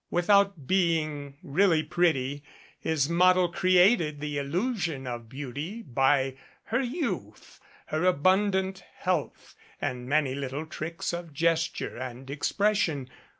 With 0.09 0.31
out 0.31 0.65
being 0.65 1.37
really 1.43 1.83
pretty, 1.83 2.43
his 2.79 3.07
model 3.07 3.49
created 3.51 4.19
the 4.19 4.39
illusion 4.39 5.05
of 5.05 5.29
beauty 5.29 5.83
by 5.83 6.37
her 6.63 6.81
youth, 6.81 7.59
her 7.85 8.03
abundant 8.05 8.83
health 8.95 9.53
and 9.79 10.07
many 10.09 10.33
little 10.33 10.65
tricks 10.65 11.13
of 11.13 11.33
gesture 11.35 11.99
and 11.99 12.31
expression. 12.31 13.11